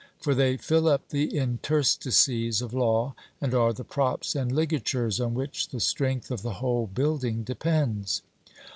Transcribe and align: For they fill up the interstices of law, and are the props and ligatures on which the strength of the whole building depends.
For 0.19 0.33
they 0.33 0.57
fill 0.57 0.87
up 0.87 1.09
the 1.09 1.37
interstices 1.37 2.63
of 2.63 2.73
law, 2.73 3.13
and 3.39 3.53
are 3.53 3.71
the 3.71 3.83
props 3.83 4.33
and 4.35 4.51
ligatures 4.51 5.19
on 5.19 5.35
which 5.35 5.69
the 5.69 5.79
strength 5.79 6.31
of 6.31 6.41
the 6.41 6.53
whole 6.53 6.87
building 6.87 7.43
depends. 7.43 8.23